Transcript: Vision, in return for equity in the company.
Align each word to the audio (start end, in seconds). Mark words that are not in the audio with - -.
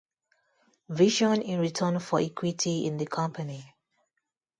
Vision, 0.89 1.43
in 1.43 1.59
return 1.59 1.99
for 1.99 2.19
equity 2.19 2.87
in 2.87 2.97
the 2.97 3.05
company. 3.05 3.75